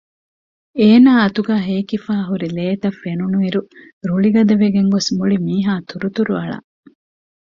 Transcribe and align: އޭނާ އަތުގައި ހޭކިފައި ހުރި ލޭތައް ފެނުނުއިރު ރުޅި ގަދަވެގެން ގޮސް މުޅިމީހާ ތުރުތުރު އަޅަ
އޭނާ 0.79 1.09
އަތުގައި 1.19 1.63
ހޭކިފައި 1.67 2.23
ހުރި 2.29 2.47
ލޭތައް 2.57 2.99
ފެނުނުއިރު 3.01 3.61
ރުޅި 4.07 4.29
ގަދަވެގެން 4.35 4.91
ގޮސް 4.93 5.09
މުޅިމީހާ 5.17 5.73
ތުރުތުރު 5.89 6.33
އަޅަ 6.39 6.57